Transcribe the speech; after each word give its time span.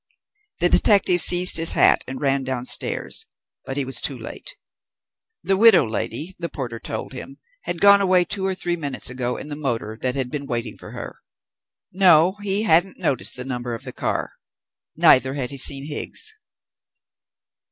The 0.61 0.67
detective 0.69 1.21
seized 1.21 1.57
his 1.57 1.73
hat 1.73 2.03
and 2.07 2.19
ran 2.19 2.43
downstairs, 2.43 3.27
but 3.67 3.77
he 3.77 3.85
was 3.85 4.01
too 4.01 4.17
late. 4.17 4.55
The 5.43 5.55
widow 5.55 5.85
lady, 5.85 6.33
the 6.39 6.49
porter 6.49 6.79
told 6.79 7.13
him, 7.13 7.37
had 7.65 7.79
gone 7.79 8.01
away 8.01 8.25
two 8.25 8.43
or 8.43 8.55
three 8.55 8.75
minutes 8.75 9.11
ago 9.11 9.37
in 9.37 9.49
the 9.49 9.55
motor 9.55 9.95
that 10.01 10.15
had 10.15 10.31
been 10.31 10.47
waiting 10.47 10.75
for 10.75 10.89
her. 10.93 11.19
No, 11.91 12.33
he 12.41 12.63
hadn't 12.63 12.97
noticed 12.97 13.35
the 13.35 13.45
number 13.45 13.75
of 13.75 13.83
the 13.83 13.93
car. 13.93 14.31
Neither 14.95 15.35
had 15.35 15.51
he 15.51 15.57
seen 15.59 15.85
Higgs. 15.85 16.35